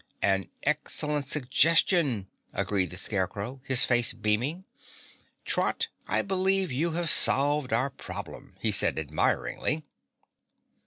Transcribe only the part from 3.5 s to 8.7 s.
his face beaming. "Trot, I believe you have solved our problem,"